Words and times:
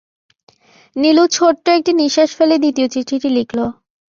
নীলু 0.95 1.23
ছোট্ট 1.31 1.65
একটি 1.77 1.91
নিঃশ্বাস 1.93 2.29
ফেলে 2.37 2.55
দ্বিতীয় 2.57 2.87
চিঠিটি 2.87 3.29
লিখল। 3.37 3.59